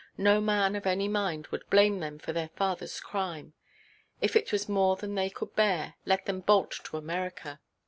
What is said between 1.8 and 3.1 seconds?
them for their fatherʼs